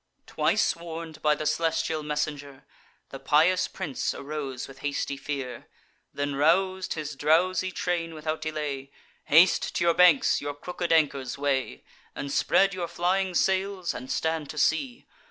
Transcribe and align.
Twice 0.25 0.75
warn'd 0.75 1.21
by 1.21 1.35
the 1.35 1.45
celestial 1.45 2.01
messenger, 2.01 2.65
The 3.09 3.19
pious 3.19 3.67
prince 3.67 4.15
arose 4.15 4.67
with 4.67 4.79
hasty 4.79 5.15
fear; 5.15 5.67
Then 6.11 6.33
rous'd 6.33 6.93
his 6.95 7.15
drowsy 7.15 7.71
train 7.71 8.15
without 8.15 8.41
delay: 8.41 8.89
"Haste 9.25 9.75
to 9.75 9.83
your 9.83 9.93
banks; 9.93 10.41
your 10.41 10.55
crooked 10.55 10.91
anchors 10.91 11.37
weigh, 11.37 11.83
And 12.15 12.31
spread 12.31 12.73
your 12.73 12.87
flying 12.87 13.35
sails, 13.35 13.93
and 13.93 14.11
stand 14.11 14.49
to 14.49 14.57
sea. 14.57 15.05